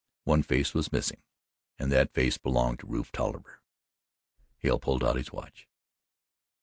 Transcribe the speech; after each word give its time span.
One 0.23 0.41
face 0.41 0.73
was 0.73 0.91
missing, 0.91 1.21
and 1.77 1.91
that 1.91 2.11
face 2.11 2.39
belonged 2.39 2.79
to 2.79 2.87
Rufe 2.87 3.11
Tolliver. 3.11 3.61
Hale 4.57 4.79
pulled 4.79 5.03
out 5.03 5.15
his 5.15 5.31
watch. 5.31 5.67